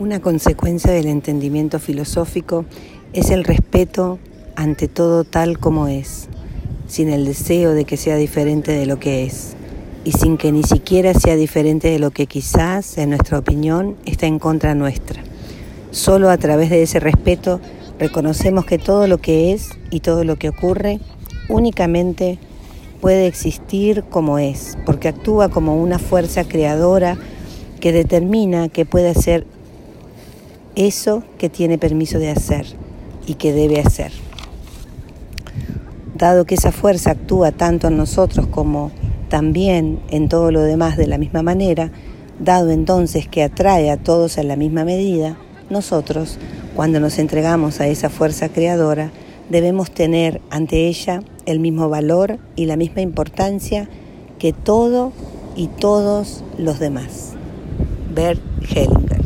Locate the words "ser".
29.14-29.44